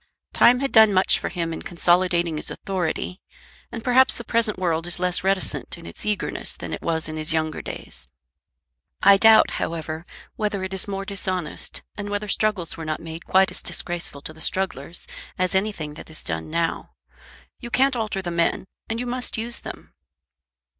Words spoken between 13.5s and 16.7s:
as disgraceful to the strugglers as anything that is done